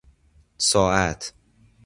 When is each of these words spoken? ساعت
ساعت 0.57 1.33